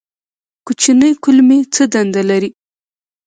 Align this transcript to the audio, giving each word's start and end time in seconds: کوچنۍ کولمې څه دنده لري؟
کوچنۍ 0.65 1.11
کولمې 1.23 1.59
څه 1.73 1.83
دنده 1.93 2.21
لري؟ 2.29 2.49